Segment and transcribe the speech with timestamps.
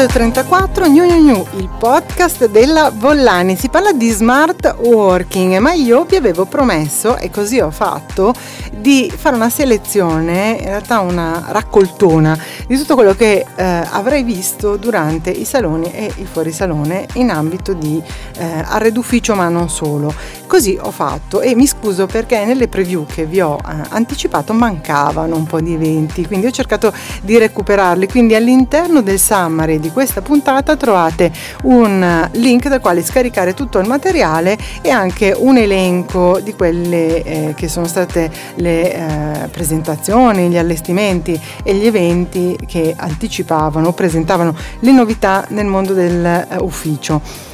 [0.00, 3.56] episodio 34, New New New, il podcast della Vollani.
[3.56, 8.32] Si parla di smart working, ma io vi avevo promesso, e così ho fatto,
[8.70, 14.76] di fare una selezione, in realtà una raccoltona, di tutto quello che eh, avrei visto
[14.76, 18.00] durante i saloni e il fuorisalone in ambito di
[18.36, 20.14] eh, arredufficio, ma non solo.
[20.46, 25.34] Così ho fatto e mi scuso perché nelle preview che vi ho eh, anticipato mancavano
[25.34, 28.06] un po' di eventi, quindi ho cercato di recuperarli.
[28.08, 31.32] Quindi all'interno del summary di questa puntata trovate
[31.64, 37.54] un link dal quale scaricare tutto il materiale e anche un elenco di quelle eh,
[37.56, 44.92] che sono state le eh, presentazioni, gli allestimenti e gli eventi che anticipavano, presentavano le
[44.92, 47.47] novità nel mondo dell'ufficio.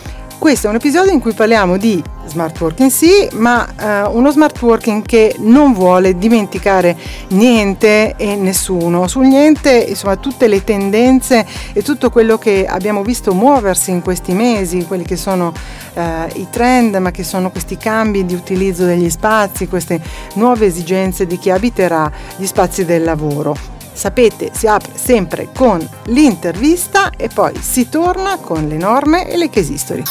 [0.45, 4.61] Questo è un episodio in cui parliamo di smart working sì, ma eh, uno smart
[4.61, 6.95] working che non vuole dimenticare
[7.29, 9.09] niente e nessuno.
[9.09, 14.35] Sul niente, insomma, tutte le tendenze e tutto quello che abbiamo visto muoversi in questi
[14.35, 15.51] mesi, quelli che sono
[15.95, 19.99] eh, i trend, ma che sono questi cambi di utilizzo degli spazi, queste
[20.35, 23.74] nuove esigenze di chi abiterà gli spazi del lavoro.
[23.95, 29.49] Sapete, si apre sempre con l'intervista e poi si torna con le norme e le
[29.49, 30.03] case history.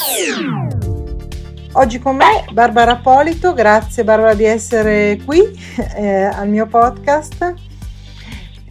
[1.73, 5.41] Oggi con me Barbara Polito, grazie Barbara di essere qui
[5.97, 7.53] eh, al mio podcast.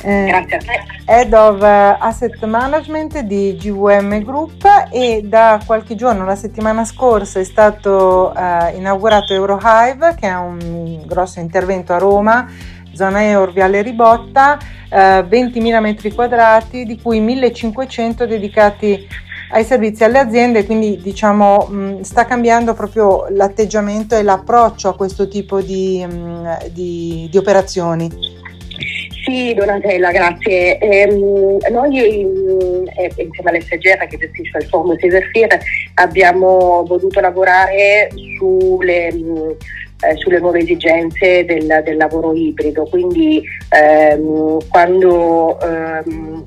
[0.03, 0.83] Eh, grazie a te.
[1.05, 7.45] Head of Asset Management di GVM Group e da qualche giorno, la settimana scorsa, è
[7.45, 12.49] stato eh, inaugurato Eurohive, che è un grosso intervento a Roma
[12.95, 19.07] zona Eur Viale Ribotta, eh, 20.000 metri quadrati, di cui 1.500 dedicati
[19.53, 25.29] ai servizi alle aziende, quindi diciamo mh, sta cambiando proprio l'atteggiamento e l'approccio a questo
[25.29, 28.41] tipo di, mh, di, di operazioni.
[29.25, 30.79] Sì, Donatella, grazie.
[30.79, 35.59] Ehm, noi eh, insieme all'SGR che gestisce il forum Severfir
[35.95, 39.15] abbiamo voluto lavorare sulle
[40.03, 42.85] eh, sulle nuove esigenze del, del lavoro ibrido.
[42.85, 46.45] Quindi ehm, quando ehm,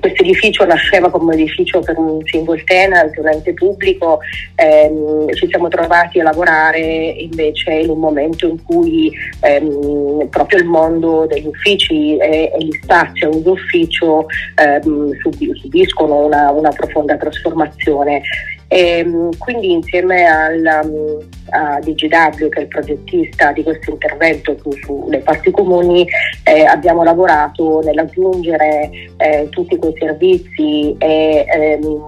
[0.00, 4.20] questo edificio nasceva come edificio per un single tenant, un ente pubblico,
[4.54, 10.64] ehm, ci siamo trovati a lavorare invece in un momento in cui ehm, proprio il
[10.64, 17.16] mondo degli uffici e, e gli spazi a uso ufficio ehm, subiscono una, una profonda
[17.16, 18.22] trasformazione.
[18.68, 21.18] E, ehm, quindi insieme al, um,
[21.50, 26.06] a DGW, che è il progettista di questo intervento su, sulle parti comuni,
[26.44, 32.02] eh, abbiamo lavorato nell'aggiungere eh, tutti quei servizi e ehm,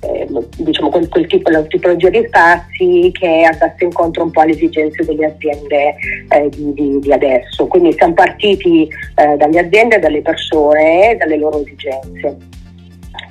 [0.00, 0.28] eh,
[0.58, 5.04] diciamo quel, quel tipo, la tipologia di spazi che andasse incontro un po' alle esigenze
[5.04, 5.94] delle aziende
[6.28, 7.66] eh, di, di, di, adesso.
[7.66, 12.53] Quindi siamo partiti eh, dalle aziende, dalle persone e dalle loro esigenze.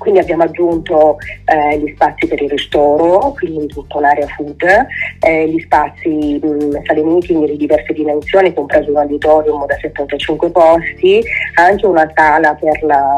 [0.03, 1.15] Quindi abbiamo aggiunto
[1.45, 4.61] eh, gli spazi per il ristoro, quindi tutta l'area food,
[5.21, 11.23] eh, gli spazi mh, sale meeting di diverse dimensioni, compreso un auditorium da 75 posti,
[11.55, 13.17] anche una sala per la,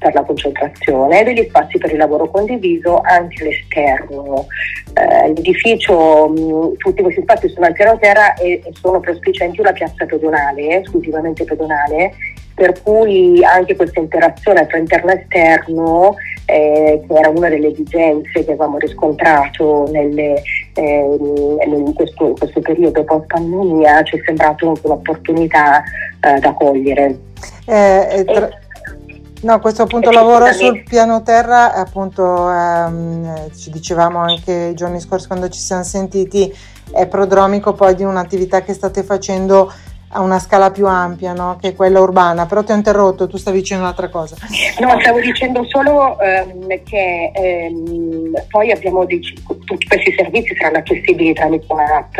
[0.00, 4.46] per la concentrazione, degli spazi per il lavoro condiviso anche all'esterno.
[4.94, 9.72] Eh, l'edificio, mh, tutti questi spazi sono al piano terra e, e sono prospicienti una
[9.72, 12.12] piazza pedonale, esclusivamente pedonale,
[12.58, 18.44] per cui anche questa interazione tra interno e esterno, eh, che era una delle esigenze
[18.44, 20.42] che avevamo riscontrato nelle,
[20.74, 21.16] eh,
[21.64, 25.84] in, questo, in, questo, periodo post-pandemia, ci è sembrato un'opportunità
[26.20, 27.16] eh, da cogliere.
[27.64, 28.48] Eh, tra...
[29.42, 35.28] No, questo appunto lavoro sul piano terra, appunto ehm, ci dicevamo anche i giorni scorsi
[35.28, 36.52] quando ci siamo sentiti,
[36.90, 39.72] è prodromico poi di un'attività che state facendo
[40.10, 41.58] a una scala più ampia no?
[41.60, 44.36] che è quella urbana, però ti ho interrotto, tu stavi dicendo un'altra cosa.
[44.80, 49.20] No, stavo dicendo solo ehm, che ehm, poi abbiamo dei,
[49.64, 52.16] tutti questi servizi saranno accessibili tramite un'app,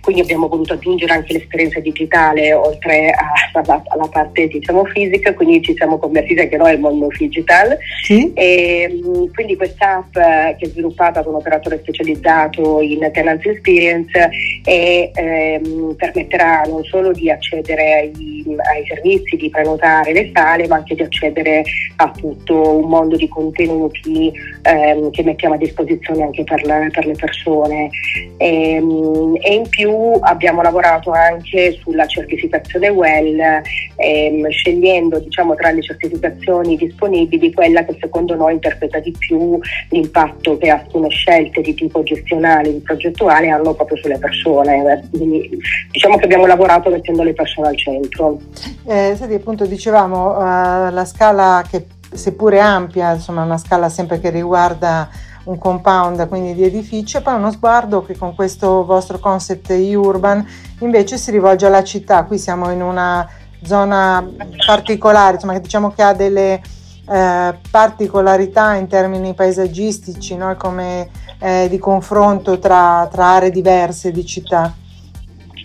[0.00, 3.12] quindi abbiamo voluto aggiungere anche l'esperienza digitale oltre
[3.52, 7.76] alla, alla parte diciamo fisica, quindi ci siamo convertiti anche noi al mondo digital.
[8.02, 8.32] Sì.
[8.34, 14.30] E, ehm, quindi questa app che è sviluppata da un operatore specializzato in tenancy experience
[14.64, 20.76] e ehm, permetterà non solo di accedere ai, ai, servizi, di prenotare le sale, ma
[20.76, 21.62] anche di accedere
[21.96, 24.32] a tutto un mondo di contenuti
[24.62, 27.88] ehm, che mettiamo a disposizione anche per, la, per le persone.
[28.36, 33.62] E, ehm, e, in più abbiamo lavorato anche sulla certificazione WELL,
[33.96, 39.58] ehm, scegliendo diciamo, tra le certificazioni disponibili quella che secondo noi interpreta di più
[39.90, 45.08] l'impatto che alcune scelte di tipo gestionale e progettuale hanno proprio sulle persone.
[45.10, 45.58] Quindi,
[45.90, 48.38] diciamo che abbiamo lavorato mettendo mettendo le persone al centro.
[48.84, 54.30] Eh, senti, appunto dicevamo uh, la scala che seppure ampia, insomma una scala sempre che
[54.30, 55.08] riguarda
[55.44, 60.44] un compound quindi di edifici e poi uno sguardo che con questo vostro concept urban
[60.80, 62.24] invece si rivolge alla città.
[62.24, 63.28] Qui siamo in una
[63.62, 64.26] zona
[64.64, 66.60] particolare, insomma, diciamo che ha delle
[67.08, 70.54] eh, particolarità in termini paesaggistici, no?
[70.56, 71.08] come
[71.38, 74.74] eh, di confronto tra, tra aree diverse di città.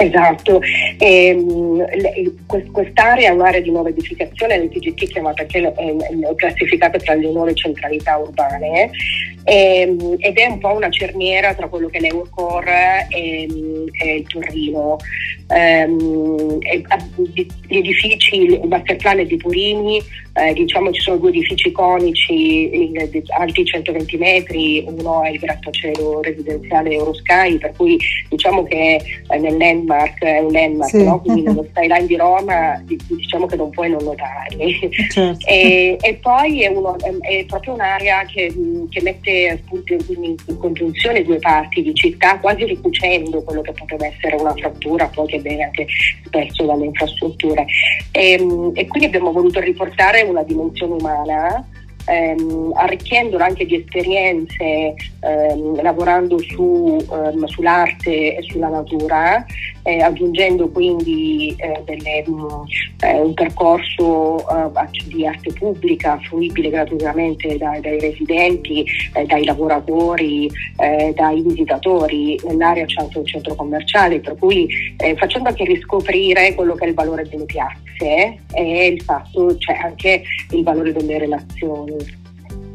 [0.01, 0.59] Esatto,
[0.97, 1.85] ehm,
[2.71, 8.17] quest'area è un'area di nuova edificazione, l'TGT chiamata è, è classificata tra le nuove centralità
[8.17, 8.89] urbane
[9.43, 13.47] e, ehm, ed è un po' una cerniera tra quello che è l'Eurocore e,
[14.03, 14.97] e il Torino.
[15.47, 20.01] Um, gli edifici, il master plan è di Purini,
[20.33, 22.93] eh, diciamo ci sono due edifici iconici in,
[23.37, 27.99] alti 120 metri, uno è il grattacielo residenziale Eurosky, per cui
[28.29, 31.03] diciamo che eh, nel landmark è un landmark, sì.
[31.03, 31.19] no?
[31.19, 34.79] quindi nello skyline di Roma diciamo che non puoi non notarli.
[35.11, 35.45] Certo.
[35.47, 38.53] e, e, poi è, uno, è, proprio un'area che,
[38.89, 44.07] che mette appunto in, in, congiunzione due parti di città, quasi ricucendo quello che potrebbe
[44.07, 45.85] essere una frattura, poi che viene anche
[46.25, 47.65] spesso dalle infrastrutture.
[48.11, 48.33] E,
[48.73, 51.65] e quindi abbiamo voluto riportare una dimensione umana
[52.05, 59.45] ehm, arricchendola anche di esperienze ehm, lavorando su, ehm, sull'arte e sulla natura,
[59.83, 62.63] eh, aggiungendo quindi eh, delle, mh, mm,
[63.03, 64.71] eh, un percorso eh,
[65.07, 70.49] di arte pubblica fruibile gratuitamente dai, dai residenti, eh, dai lavoratori,
[71.13, 72.39] dai visitatori.
[72.47, 74.67] Nell'area un centro commerciale, per cui
[75.15, 80.23] facendo anche riscoprire quello che è il valore delle piazze e il fatto, cioè anche
[80.51, 82.20] il valore delle relazioni.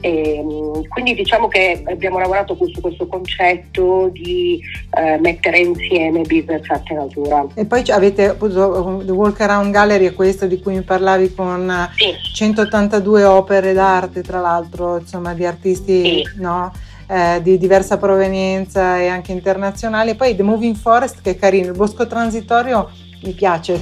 [0.06, 4.60] E, ehm, quindi diciamo che abbiamo lavorato su questo concetto di
[4.96, 7.44] eh, mettere insieme business arte e natura.
[7.54, 11.90] E poi avete appunto The Walk Around Gallery, è questo di cui mi parlavi con
[11.96, 12.14] sì.
[12.34, 16.24] 182 opere d'arte, tra l'altro, insomma, di artisti sì.
[16.36, 16.72] no?
[17.08, 20.10] eh, di diversa provenienza e anche internazionali.
[20.10, 22.90] E poi The Moving Forest, che è carino, il bosco transitorio
[23.26, 23.74] mi piace.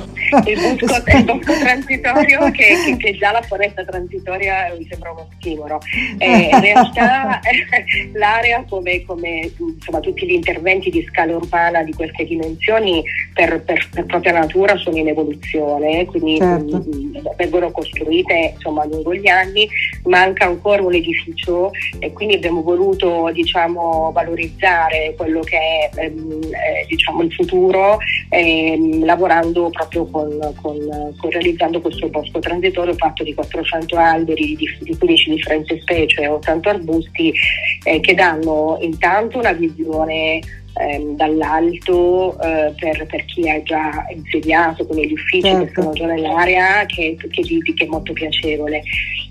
[0.46, 5.28] Il bosco, il bosco transitorio che, che, che, già la foresta transitoria mi sembra uno
[5.36, 5.80] schimoro.
[6.18, 7.40] Eh, in realtà
[8.14, 13.02] l'area come, come insomma, tutti gli interventi di scala urbana di queste dimensioni
[13.32, 16.76] per, per, per propria natura sono in evoluzione, quindi certo.
[16.78, 19.68] mh, mm, vengono costruite insomma, lungo gli anni,
[20.04, 26.86] manca ancora un edificio e quindi abbiamo voluto diciamo, valorizzare quello che è ehm, eh,
[26.88, 27.98] diciamo, il futuro,
[28.30, 29.04] ehm,
[29.34, 30.78] lavorando proprio con, con,
[31.16, 36.28] con, realizzando questo bosco transitorio fatto di 400 alberi di, di 15 differenti specie e
[36.28, 37.32] 80 arbusti
[37.84, 40.40] eh, che danno intanto una visione
[40.74, 45.64] ehm, dall'alto eh, per, per, chi è già insediato con gli uffici certo.
[45.64, 48.82] che sono già nell'area che, che, che, è molto piacevole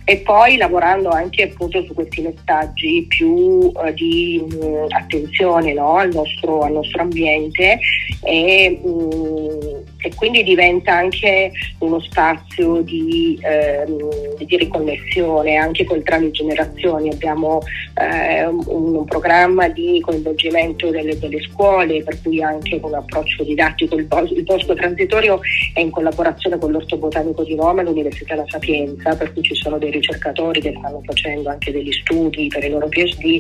[0.06, 5.96] e poi lavorando anche appunto su questi messaggi più eh, di mh, mm, attenzione no?
[5.96, 7.80] al, nostro, al, nostro, ambiente
[8.22, 9.60] e, mh, mm,
[10.02, 17.10] e, quindi diventa anche uno spazio di, ehm, di riconnessione anche con tra le generazioni
[17.10, 17.62] abbiamo
[17.96, 23.96] eh, un, un, programma di coinvolgimento delle, delle, scuole per cui anche con approccio didattico
[23.96, 25.40] il, bos- il bosco transitorio
[25.74, 29.56] è in collaborazione con l'Orto Botanico di Roma e l'Università La Sapienza per cui ci
[29.56, 33.40] sono dei ricercatori che stanno facendo anche degli studi per i loro PhD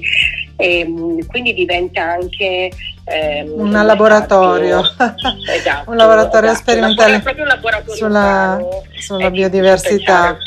[0.56, 2.72] e mm, quindi diventa anche
[3.04, 4.82] ehm, un, un laboratorio,
[5.52, 6.72] esatto, un laboratorio esatto.
[6.72, 8.60] sperimentale un laboratorio sulla,
[8.98, 10.38] sulla biodiversità.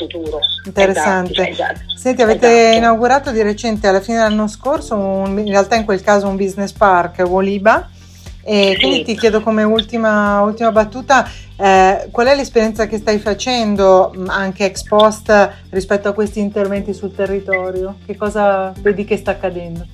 [0.65, 1.49] Interessante.
[1.49, 2.77] Esatto, esatto, Senti, avete esatto.
[2.77, 6.71] inaugurato di recente alla fine dell'anno scorso, un, in realtà in quel caso un business
[6.71, 7.89] park, Woliba.
[8.49, 8.79] E sì.
[8.79, 14.63] quindi ti chiedo come ultima, ultima battuta, eh, qual è l'esperienza che stai facendo anche
[14.63, 17.97] ex post rispetto a questi interventi sul territorio?
[18.05, 19.85] Che cosa vedi che sta accadendo?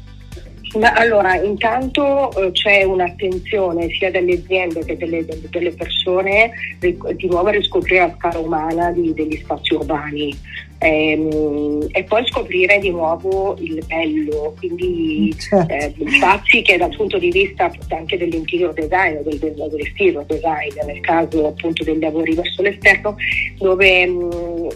[0.79, 7.27] Ma allora, intanto eh, c'è un'attenzione sia delle aziende che delle, delle, persone di, di
[7.27, 10.35] nuovo a riscoprire la scala umana di, degli spazi urbani
[10.83, 15.73] ehm, e poi scoprire di nuovo il bello, quindi certo.
[15.73, 20.99] eh, spazi che dal punto di vista anche dell'interior design, del, del, del design, nel
[21.01, 23.15] caso appunto dei lavori verso l'esterno,
[23.57, 24.69] dove mh, mm,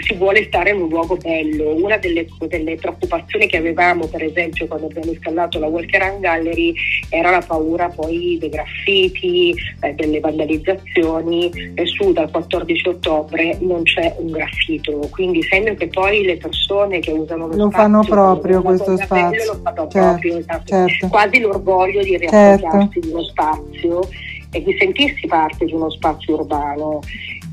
[0.00, 1.74] si vuole stare in un luogo bello.
[1.74, 6.74] Una delle, delle, preoccupazioni che avevamo, per esempio, quando abbiamo installato la Walker Run Gallery,
[7.08, 11.50] era la paura poi dei graffiti, eh, delle vandalizzazioni.
[11.74, 17.00] E su dal 14 ottobre non c'è un graffito, quindi segno che poi le persone
[17.00, 20.64] che usano lo, lo spazio, fanno proprio questo spazio, lo fanno certo, proprio, esatto.
[20.66, 21.08] certo.
[21.08, 23.00] quasi l'orgoglio di riappropriarsi certo.
[23.00, 24.08] di uno spazio
[24.50, 27.00] e di sentirsi parte di uno spazio urbano.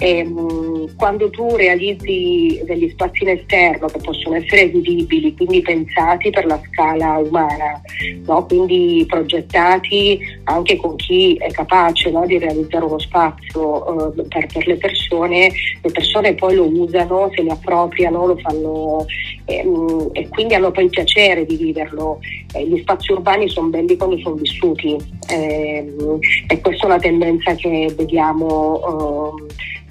[0.04, 6.32] E, mh, quando tu realizzi degli spazi in esterno che possono essere vivibili, quindi pensati
[6.32, 7.80] per la scala umana,
[8.26, 8.46] no?
[8.48, 12.26] quindi progettati anche con chi è capace no?
[12.26, 17.44] di realizzare uno spazio eh, per, per, le persone, le persone poi lo usano, se
[17.44, 19.06] ne appropriano, lo fanno
[19.46, 22.20] eh, mh, e quindi hanno poi il piacere di viverlo.
[22.54, 24.98] Eh, gli spazi urbani sono belli quando sono vissuti
[25.30, 29.34] ehm, e questa è una tendenza che vediamo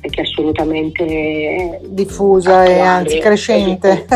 [0.00, 4.06] eh, che è assolutamente diffusa attuale, e anzi crescente.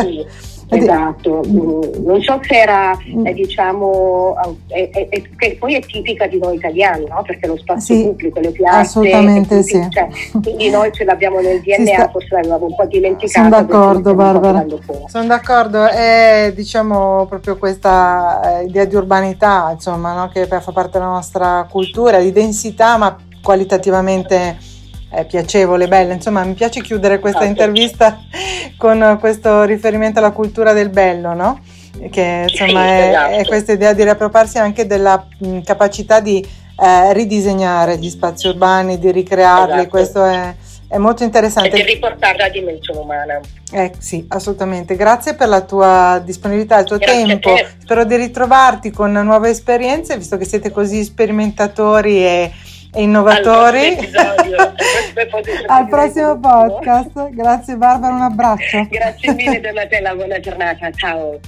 [0.67, 3.27] Esatto, mm, non so se era mm.
[3.27, 4.35] eh, diciamo
[4.67, 7.21] è, è, è, che poi è tipica di noi italiani, no?
[7.25, 9.87] perché lo spazio sì, pubblico, le piazze, assolutamente sì.
[9.89, 10.07] Cioè,
[10.41, 12.09] quindi noi ce l'abbiamo nel DNA, sta...
[12.09, 13.47] forse l'avevamo un po' dimenticato.
[13.47, 14.65] Sono d'accordo Barbara,
[15.07, 20.29] sono d'accordo, è diciamo proprio questa eh, idea di urbanità insomma, no?
[20.29, 24.57] che fa parte della nostra cultura, di densità ma qualitativamente
[25.09, 26.13] è piacevole, bella.
[26.13, 28.19] Insomma, mi piace chiudere questa ah, intervista
[28.77, 31.59] con questo riferimento alla cultura del bello, no?
[32.11, 33.33] Che insomma sì, è, esatto.
[33.33, 36.45] è, questa idea di riappropriarsi anche della mh, capacità di
[36.77, 39.73] eh, ridisegnare gli spazi urbani, di ricrearli.
[39.73, 39.89] Esatto.
[39.89, 40.53] Questo è,
[40.89, 41.69] è, molto interessante.
[41.69, 43.39] E di riportare la dimensione umana.
[43.71, 44.97] Eh, sì, assolutamente.
[44.97, 47.55] Grazie per la tua disponibilità, il tuo Grazie tempo.
[47.81, 52.51] Spero di ritrovarti con nuove esperienze, visto che siete così sperimentatori e
[52.95, 53.97] innovatori.
[55.67, 57.29] Al prossimo podcast.
[57.31, 58.87] Grazie Barbara, un abbraccio.
[58.89, 61.39] Grazie mille Donatella, buona giornata, ciao.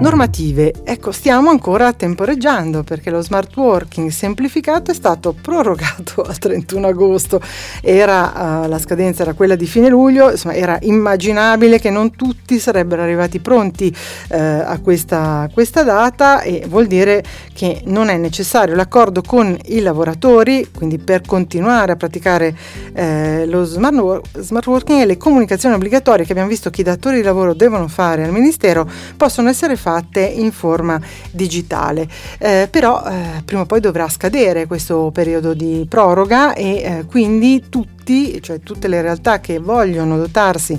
[0.00, 6.86] Normative, ecco, stiamo ancora temporeggiando perché lo smart working semplificato è stato prorogato al 31
[6.86, 7.40] agosto.
[7.82, 12.58] Era uh, la scadenza era quella di fine luglio, insomma, era immaginabile che non tutti
[12.58, 13.86] sarebbero arrivati pronti
[14.30, 17.22] uh, a questa, questa data e vuol dire
[17.52, 22.56] che non è necessario l'accordo con i lavoratori quindi per continuare a praticare
[22.92, 26.84] eh, lo smart, work, smart, working e le comunicazioni obbligatorie che abbiamo visto che i
[26.84, 31.00] datori di lavoro devono fare al Ministero possono essere fatte in forma
[31.30, 32.08] digitale.
[32.38, 37.64] Eh, però eh, prima o poi dovrà scadere questo periodo di proroga e eh, quindi
[37.68, 40.78] tutti tutti, cioè tutte le realtà che vogliono dotarsi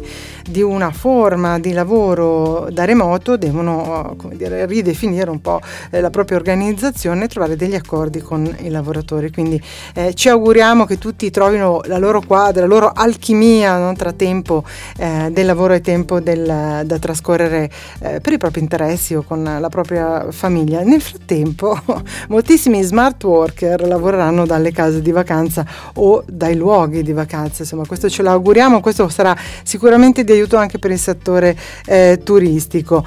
[0.50, 5.62] di una forma di lavoro da remoto devono dire, ridefinire un po'
[5.92, 9.32] eh, la propria organizzazione e trovare degli accordi con i lavoratori.
[9.32, 9.62] Quindi
[9.94, 13.94] eh, ci auguriamo che tutti trovino la loro quadra, la loro alchimia no?
[13.94, 14.64] tra tempo
[14.98, 17.70] eh, del lavoro e tempo del, da trascorrere
[18.00, 20.82] eh, per i propri interessi o con la propria famiglia.
[20.82, 21.80] Nel frattempo
[22.28, 27.21] moltissimi smart worker lavoreranno dalle case di vacanza o dai luoghi di vacanza,
[27.62, 33.06] insomma questo ce l'auguriamo, questo sarà sicuramente di aiuto anche per il settore eh, turistico.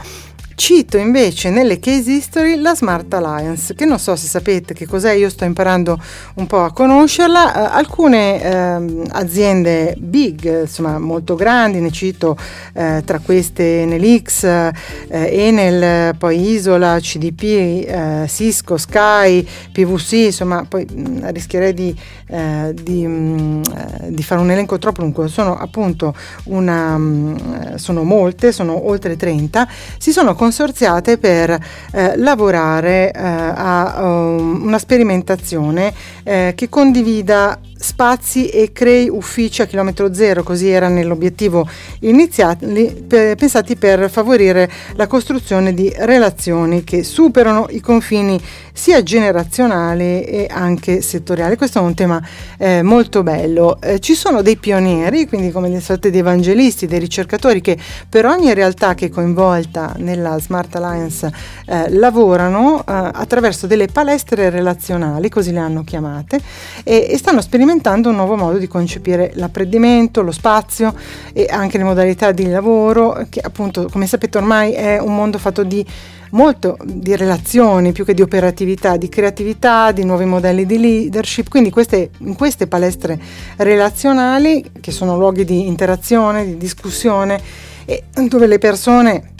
[0.56, 5.12] Cito invece nelle case history la Smart Alliance, che non so se sapete che cos'è,
[5.12, 6.00] io sto imparando
[6.34, 7.52] un po' a conoscerla.
[7.54, 12.36] Uh, alcune uh, aziende big, insomma molto grandi, ne cito
[12.74, 14.44] uh, tra queste Nelix,
[15.08, 21.94] Enel, poi Isola, CDP, Cisco, Sky, PVC, insomma poi mh, mm, rischierei di,
[22.74, 23.62] di, mh, mm,
[24.08, 29.16] di, fare un elenco troppo lungo, sono appunto una, mh, mm, sono molte, sono oltre
[29.16, 29.68] 30,
[29.98, 31.58] si sono consorziate per
[31.92, 35.90] eh, lavorare eh, a um, una sperimentazione
[36.22, 41.68] eh, che condivida spazi e crei uffici a chilometro zero, così era nell'obiettivo
[42.00, 42.56] iniziale,
[43.36, 48.40] pensati per favorire la costruzione di relazioni che superano i confini
[48.72, 51.56] sia generazionali e anche settoriali.
[51.56, 52.20] Questo è un tema
[52.58, 53.78] eh, molto bello.
[53.80, 57.76] Eh, ci sono dei pionieri, quindi come delle sorte di evangelisti, dei ricercatori che
[58.08, 61.30] per ogni realtà che è coinvolta nella Smart Alliance
[61.66, 66.40] eh, lavorano eh, attraverso delle palestre relazionali, così le hanno chiamate,
[66.82, 70.94] e, e stanno sperimentando sperimentando un nuovo modo di concepire l'apprendimento, lo spazio
[71.32, 75.64] e anche le modalità di lavoro, che appunto, come sapete, ormai è un mondo fatto
[75.64, 75.84] di
[76.30, 81.48] molto di relazioni più che di operatività, di creatività, di nuovi modelli di leadership.
[81.48, 83.18] Quindi queste, in queste palestre
[83.56, 87.40] relazionali, che sono luoghi di interazione, di discussione,
[87.86, 89.32] e dove le persone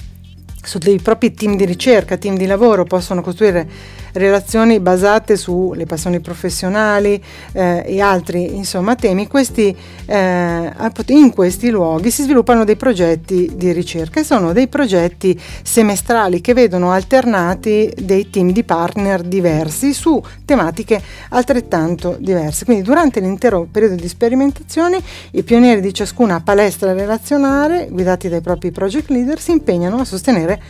[0.61, 3.69] su dei propri team di ricerca, team di lavoro possono costruire
[4.15, 10.73] relazioni basate sulle passioni professionali eh, e altri insomma, temi, questi, eh,
[11.09, 16.55] in questi luoghi si sviluppano dei progetti di ricerca e sono dei progetti semestrali che
[16.55, 22.65] vedono alternati dei team di partner diversi su tematiche altrettanto diverse.
[22.65, 25.01] Quindi durante l'intero periodo di sperimentazione
[25.33, 30.61] i pionieri di ciascuna palestra relazionale, guidati dai propri project leader, si impegnano a sostenere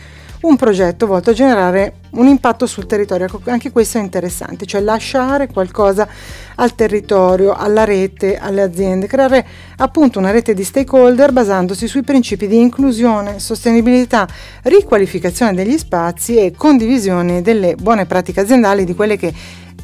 [0.46, 4.80] un progetto volto a generare un impatto sul territorio, ecco, anche questo è interessante, cioè
[4.80, 6.06] lasciare qualcosa
[6.56, 9.44] al territorio, alla rete, alle aziende, creare
[9.76, 14.28] appunto una rete di stakeholder basandosi sui principi di inclusione, sostenibilità,
[14.62, 19.32] riqualificazione degli spazi e condivisione delle buone pratiche aziendali di quelle che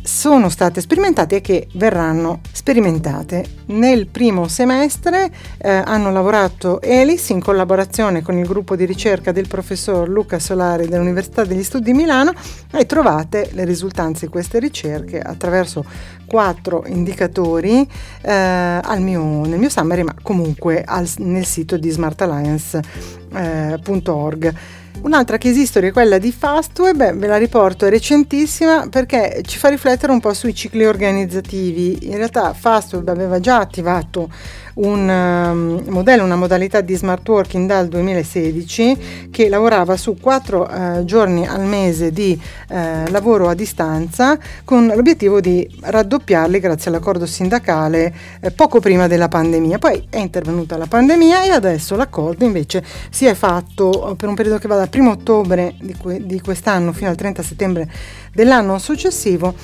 [0.03, 3.59] sono state sperimentate e che verranno sperimentate.
[3.67, 9.49] Nel primo semestre eh, hanno lavorato ELIS in collaborazione con il gruppo di ricerca del
[9.49, 12.33] professor Luca Solari dell'Università degli Studi di Milano
[12.71, 15.85] e trovate le risultanze di queste ricerche attraverso
[16.27, 17.89] quattro indicatori
[18.23, 24.45] eh, mio, nel mio summary ma comunque al, nel sito di smartalliance.org.
[24.47, 29.57] Eh, Un'altra case history è quella di Fastweb, ve la riporto, è recentissima perché ci
[29.57, 32.07] fa riflettere un po' sui cicli organizzativi.
[32.09, 34.29] In realtà Fastweb aveva già attivato
[34.75, 41.05] un um, modello, una modalità di smart working dal 2016 che lavorava su quattro uh,
[41.05, 42.75] giorni al mese di uh,
[43.11, 49.79] lavoro a distanza con l'obiettivo di raddoppiarli grazie all'accordo sindacale uh, poco prima della pandemia.
[49.79, 54.59] Poi è intervenuta la pandemia e adesso l'accordo invece si è fatto per un periodo
[54.59, 57.91] che va dal 1 ottobre di, que- di quest'anno fino al 30 settembre
[58.33, 59.55] dell'anno successivo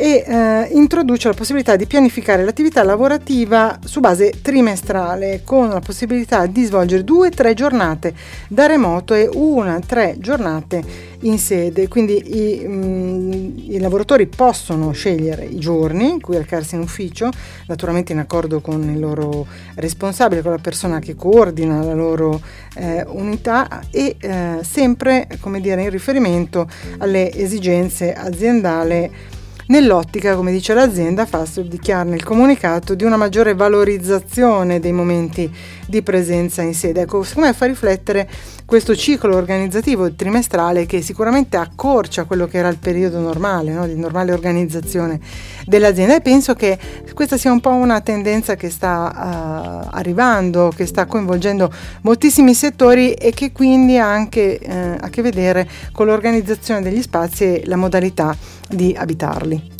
[0.00, 6.46] e eh, introduce la possibilità di pianificare l'attività lavorativa su base trimestrale con la possibilità
[6.46, 8.14] di svolgere due o tre giornate
[8.46, 11.88] da remoto e una tre giornate in sede.
[11.88, 17.30] Quindi i, mh, mm, i lavoratori possono scegliere i giorni in cui recarsi in ufficio,
[17.66, 22.40] naturalmente in accordo con il loro responsabile, con la persona che coordina la loro
[22.76, 29.36] eh, unità e eh, sempre come dire, in riferimento alle esigenze aziendali
[29.68, 35.54] Nell'ottica, come dice l'azienda, Fastweb dichiara nel comunicato di una maggiore valorizzazione dei momenti
[35.88, 37.02] di presenza in sede.
[37.02, 38.28] Ecco, secondo me fa riflettere
[38.68, 43.86] questo ciclo organizzativo trimestrale che sicuramente accorcia quello che era il periodo normale, no?
[43.86, 45.18] di normale organizzazione
[45.64, 46.78] dell'azienda e penso che
[47.14, 53.14] questa sia un po' una tendenza che sta uh, arrivando, che sta coinvolgendo moltissimi settori
[53.14, 57.76] e che quindi ha anche uh, a che vedere con l'organizzazione degli spazi e la
[57.76, 58.36] modalità
[58.68, 59.76] di abitarli.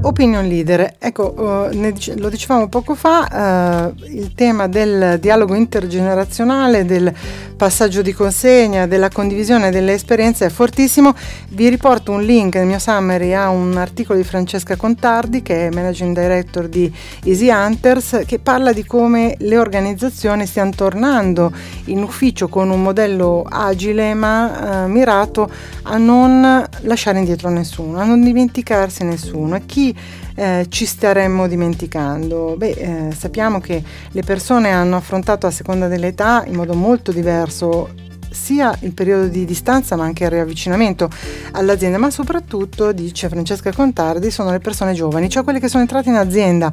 [0.00, 7.12] Opinion leader, ecco, uh, dice, lo dicevamo poco fa, il tema del dialogo intergenerazionale, del
[7.56, 11.14] passaggio di consegna, della condivisione delle esperienze è fortissimo.
[11.48, 15.70] Vi riporto un link nel mio summary a un articolo di Francesca Contardi, che è
[15.70, 16.92] Managing Director di
[17.24, 21.52] Easy Hunters, che parla di come le organizzazioni stiano tornando
[21.86, 25.50] in ufficio con un modello agile ma uh, mirato
[25.82, 29.94] a non lasciare indietro nessuno, a non dimenticarsi nessuno e chi
[30.38, 32.54] eh, ci staremmo dimenticando?
[32.56, 32.70] Beh,
[33.08, 37.90] eh, sappiamo che le persone hanno affrontato a seconda dell'età in modo molto diverso
[38.30, 41.08] sia il periodo di distanza ma anche il riavvicinamento
[41.52, 46.08] all'azienda, ma soprattutto, dice Francesca Contardi, sono le persone giovani, cioè quelle che sono entrate
[46.08, 46.70] in azienda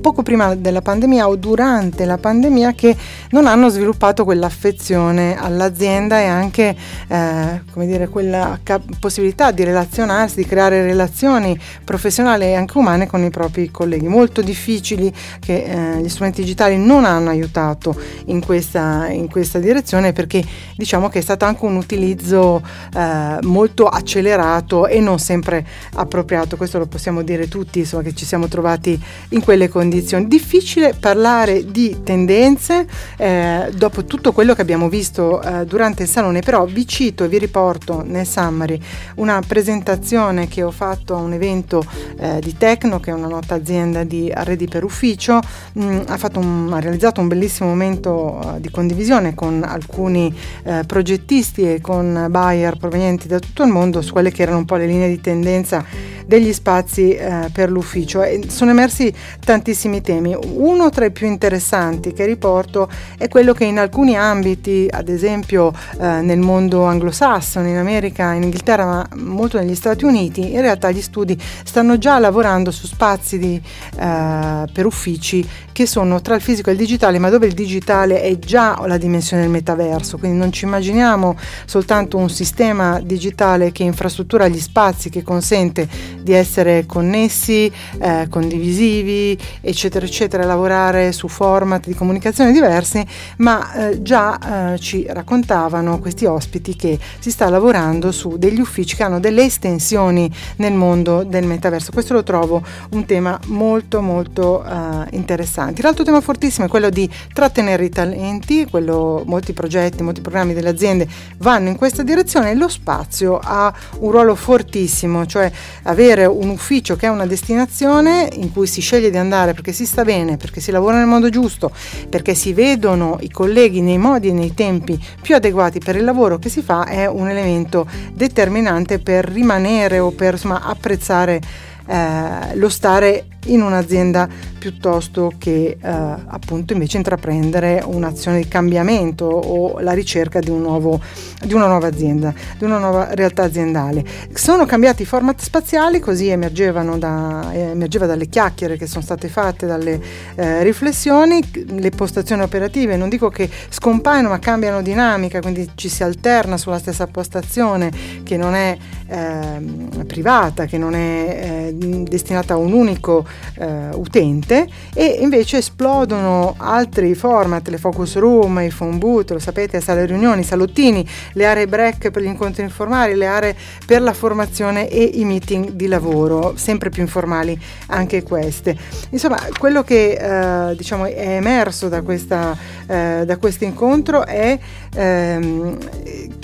[0.00, 2.96] poco prima della pandemia o durante la pandemia che
[3.30, 6.76] non hanno sviluppato quell'affezione all'azienda e anche
[7.08, 13.06] eh, come dire, quella cap- possibilità di relazionarsi, di creare relazioni professionali e anche umane
[13.06, 17.94] con i propri colleghi, molto difficili che eh, gli strumenti digitali non hanno aiutato
[18.26, 20.44] in questa, in questa direzione perché
[20.76, 22.62] diciamo che è stato anche un utilizzo
[22.94, 28.24] eh, molto accelerato e non sempre appropriato, questo lo possiamo dire tutti, insomma, che ci
[28.24, 28.98] siamo trovati
[29.30, 30.26] in quelle condizioni.
[30.26, 32.86] Difficile parlare di tendenze
[33.18, 37.28] eh, dopo tutto quello che abbiamo visto eh, durante il salone, però vi cito e
[37.28, 38.80] vi riporto nel summary
[39.16, 41.84] una presentazione che ho fatto a un evento
[42.18, 45.40] eh, di Tecno, che è una nota azienda di arredi per ufficio,
[45.72, 50.77] mh, mm, ha, un, ha, realizzato un bellissimo momento uh, di condivisione con alcuni eh,
[50.86, 54.76] progettisti e con buyer provenienti da tutto il mondo su quelle che erano un po'
[54.76, 55.84] le linee di tendenza
[56.28, 59.10] degli spazi eh, per l'ufficio e sono emersi
[59.42, 60.36] tantissimi temi.
[60.38, 65.72] Uno tra i più interessanti che riporto è quello che in alcuni ambiti, ad esempio
[65.98, 70.90] eh, nel mondo anglosassone, in America, in Inghilterra, ma molto negli Stati Uniti, in realtà
[70.90, 73.58] gli studi stanno già lavorando su spazi di,
[73.98, 78.20] eh, per uffici che sono tra il fisico e il digitale, ma dove il digitale
[78.20, 83.82] è già la dimensione del metaverso, quindi non ci immaginiamo soltanto un sistema digitale che
[83.82, 85.88] infrastruttura gli spazi, che consente
[86.20, 93.04] di essere connessi, eh, condivisivi, eccetera, eccetera, lavorare su format di comunicazione diversi,
[93.38, 98.94] ma eh, già eh, ci raccontavano questi ospiti che si sta lavorando su degli uffici
[98.94, 101.92] che hanno delle estensioni nel mondo del metaverso.
[101.92, 105.82] Questo lo trovo un tema molto molto uh, interessante.
[105.82, 110.70] L'altro tema fortissimo è quello di trattenere i talenti, quello, molti progetti, molti programmi delle
[110.70, 115.50] aziende vanno in questa direzione lo spazio ha un ruolo fortissimo, cioè
[115.84, 119.86] avere un ufficio che è una destinazione in cui si sceglie di andare perché si
[119.86, 121.70] sta bene, perché si lavora nel modo giusto,
[122.08, 126.38] perché si vedono i colleghi nei modi e nei tempi più adeguati per il lavoro
[126.38, 131.40] che si fa è un elemento determinante per rimanere o per insomma, apprezzare
[131.86, 139.78] eh, lo stare in un'azienda piuttosto che eh, appunto invece intraprendere un'azione di cambiamento o
[139.80, 141.00] la ricerca di, un nuovo,
[141.42, 144.04] di, una nuova azienda, di una nuova realtà aziendale.
[144.32, 150.00] Sono cambiati i format spaziali, così da, emergeva dalle chiacchiere che sono state fatte, dalle
[150.34, 156.02] eh, riflessioni, le postazioni operative, non dico che scompaiono ma cambiano dinamica, quindi ci si
[156.02, 157.90] alterna sulla stessa postazione
[158.24, 164.66] che non è eh, privata, che non è eh, destinata a un unico eh, utente
[164.94, 170.42] e invece esplodono altri format, le focus room, i phone booth, lo sapete, sale riunioni,
[170.42, 175.24] salottini, le aree break per gli incontri informali, le aree per la formazione e i
[175.24, 178.76] meeting di lavoro, sempre più informali anche queste.
[179.10, 184.58] Insomma, quello che eh, diciamo è emerso da, questa, eh, da questo incontro è
[184.94, 185.78] ehm,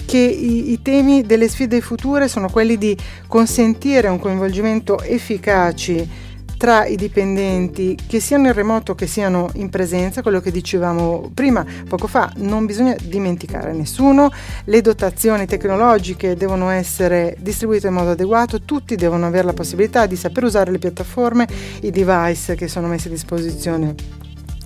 [0.06, 6.23] che i, i, temi delle sfide future sono quelli di consentire un coinvolgimento efficace
[6.64, 11.62] tra i dipendenti, che siano in remoto che siano in presenza, quello che dicevamo prima,
[11.86, 14.30] poco fa, non bisogna dimenticare nessuno,
[14.64, 20.16] le dotazioni tecnologiche devono essere distribuite in modo adeguato, tutti devono avere la possibilità di
[20.16, 21.46] saper usare le piattaforme,
[21.82, 24.23] i device che sono messi a disposizione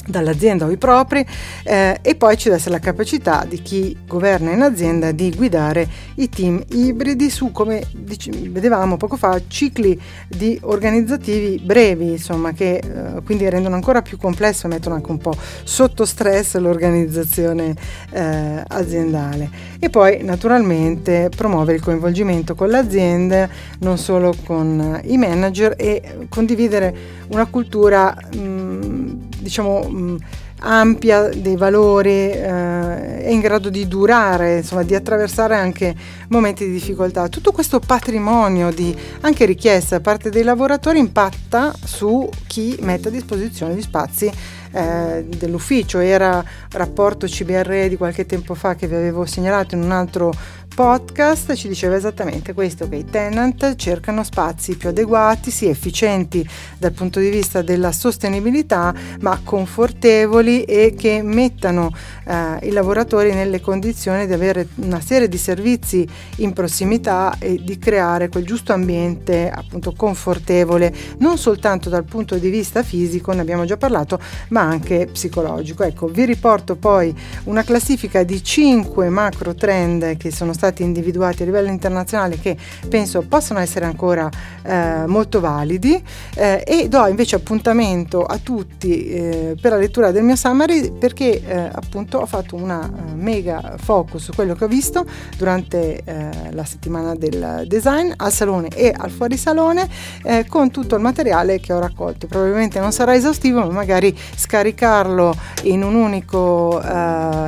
[0.08, 1.24] dall'azienda o i propri
[1.64, 5.88] eh, e poi ci deve essere la capacità di chi governa in azienda di guidare
[6.16, 12.76] i team ibridi su come dic- vedevamo poco fa cicli di organizzativi brevi insomma che
[12.76, 17.74] eh, quindi rendono ancora più complesso e mettono anche un po' sotto stress l'organizzazione
[18.10, 19.50] eh, aziendale.
[19.78, 23.48] E poi naturalmente promuovere il coinvolgimento con l'azienda
[23.80, 26.94] non solo con i manager e condividere
[27.28, 30.16] una cultura mh, mm, diciamo mh,
[30.60, 35.94] ampia dei valori, eh, è in grado di durare, insomma, di attraversare anche
[36.28, 37.28] momenti di difficoltà.
[37.28, 43.10] Tutto questo patrimonio di anche richiesta da parte dei lavoratori impatta su chi mette a
[43.10, 44.30] disposizione gli spazi
[44.72, 45.98] eh, dell'ufficio.
[45.98, 50.32] Era rapporto CBR di qualche tempo fa che vi avevo segnalato in un altro
[50.78, 56.92] podcast ci diceva esattamente questo, che i tenant cercano spazi più adeguati, sì efficienti dal
[56.92, 61.90] punto di vista della sostenibilità, ma confortevoli e che mettano
[62.24, 67.76] eh, i lavoratori nelle condizioni di avere una serie di servizi in prossimità e di
[67.76, 73.64] creare quel giusto ambiente appunto confortevole, non soltanto dal punto di vista fisico, ne abbiamo
[73.64, 75.82] già parlato, ma anche psicologico.
[75.82, 77.12] Ecco, vi riporto poi
[77.46, 82.56] una classifica di 5 macro trend che sono stati stati individuati a livello internazionale che
[82.88, 84.28] penso possano essere ancora
[84.62, 86.02] eh, molto validi
[86.34, 91.42] eh, e do invece appuntamento a tutti eh, per la lettura del mio summary perché
[91.44, 96.30] eh, appunto ho fatto una uh, mega focus su quello che ho visto durante eh,
[96.50, 99.88] la settimana del design al salone e al fuorisalone
[100.24, 102.26] eh, con tutto il materiale che ho raccolto.
[102.26, 106.80] Probabilmente non sarà esaustivo ma magari scaricarlo in, un unico,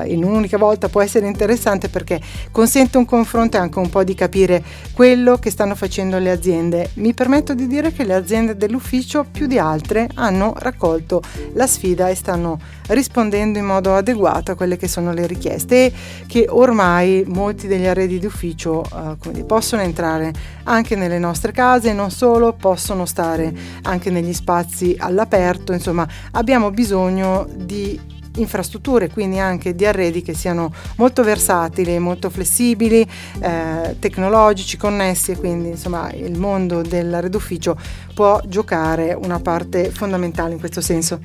[0.04, 4.14] in un'unica volta può essere interessante perché consente un confronto e anche un po' di
[4.14, 6.90] capire quello che stanno facendo le aziende.
[6.94, 11.22] Mi permetto di dire che le aziende dell'ufficio più di altre hanno raccolto
[11.54, 15.92] la sfida e stanno rispondendo in modo adeguato a quelle che sono le richieste e
[16.26, 20.32] che ormai molti degli arredi di ufficio uh, possono entrare
[20.64, 27.46] anche nelle nostre case, non solo, possono stare anche negli spazi all'aperto, insomma abbiamo bisogno
[27.54, 33.06] di infrastrutture, quindi anche di arredi che siano molto versatili, molto flessibili,
[33.40, 37.76] eh, tecnologici, connessi e quindi insomma il mondo dell'arredo ufficio
[38.14, 41.20] può giocare una parte fondamentale in questo senso.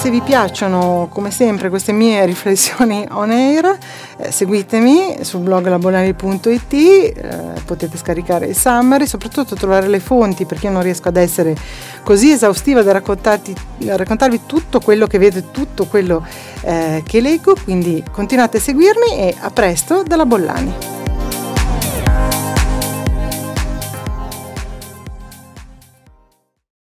[0.00, 3.78] Se vi piacciono come sempre queste mie riflessioni on air,
[4.16, 7.12] eh, seguitemi sul blog labolari.it, eh,
[7.66, 11.54] potete scaricare il summary, soprattutto trovare le fonti perché io non riesco ad essere
[12.02, 16.26] così esaustiva da raccontarvi tutto quello che vedo, tutto quello
[16.62, 20.99] eh, che leggo, quindi continuate a seguirmi e a presto dalla Bollani.